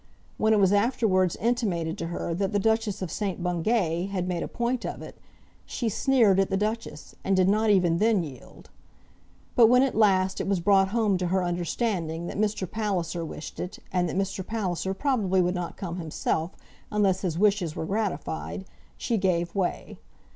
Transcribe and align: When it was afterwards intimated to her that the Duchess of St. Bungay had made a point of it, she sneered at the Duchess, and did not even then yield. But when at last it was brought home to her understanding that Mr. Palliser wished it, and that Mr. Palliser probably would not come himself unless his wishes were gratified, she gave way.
When 0.39 0.51
it 0.51 0.57
was 0.59 0.73
afterwards 0.73 1.35
intimated 1.35 1.95
to 1.99 2.07
her 2.07 2.33
that 2.33 2.53
the 2.53 2.57
Duchess 2.57 3.03
of 3.03 3.11
St. 3.11 3.43
Bungay 3.43 4.07
had 4.07 4.27
made 4.27 4.41
a 4.41 4.47
point 4.47 4.83
of 4.83 5.03
it, 5.03 5.19
she 5.63 5.89
sneered 5.89 6.39
at 6.39 6.49
the 6.49 6.57
Duchess, 6.57 7.13
and 7.23 7.35
did 7.35 7.47
not 7.47 7.69
even 7.69 7.99
then 7.99 8.23
yield. 8.23 8.71
But 9.55 9.67
when 9.67 9.83
at 9.83 9.93
last 9.93 10.41
it 10.41 10.47
was 10.47 10.59
brought 10.59 10.87
home 10.87 11.19
to 11.19 11.27
her 11.27 11.43
understanding 11.43 12.25
that 12.25 12.39
Mr. 12.39 12.67
Palliser 12.67 13.23
wished 13.23 13.59
it, 13.59 13.77
and 13.93 14.09
that 14.09 14.15
Mr. 14.17 14.43
Palliser 14.43 14.95
probably 14.95 15.39
would 15.39 15.53
not 15.53 15.77
come 15.77 15.97
himself 15.99 16.55
unless 16.91 17.21
his 17.21 17.37
wishes 17.37 17.75
were 17.75 17.85
gratified, 17.85 18.65
she 18.97 19.19
gave 19.19 19.53
way. 19.53 19.99